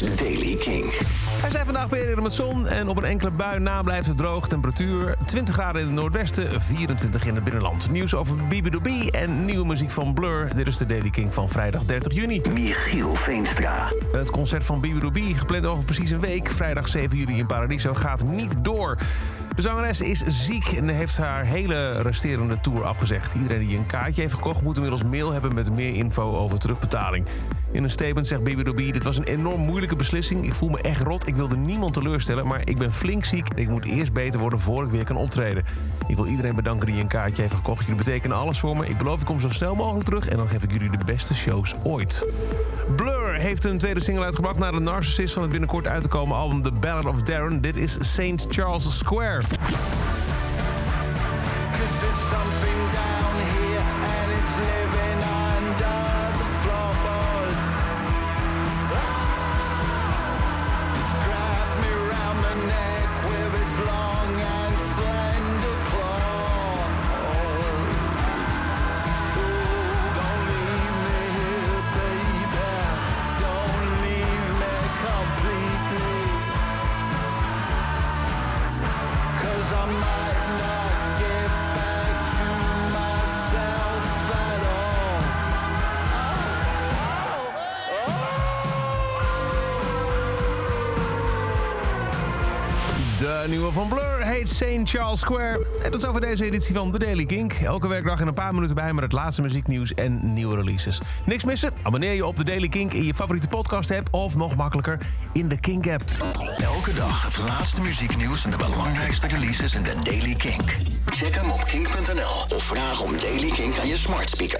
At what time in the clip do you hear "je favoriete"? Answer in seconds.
103.04-103.48